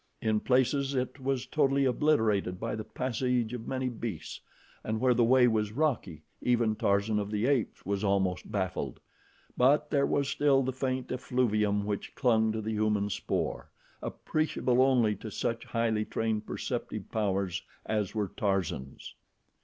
[0.19, 4.41] In places it was totally obliterated by the passage of many beasts,
[4.83, 8.99] and where the way was rocky, even Tarzan of the Apes was almost baffled;
[9.55, 13.69] but there was still the faint effluvium which clung to the human spoor,
[14.01, 19.13] appreciable only to such highly trained perceptive powers as were Tarzan's.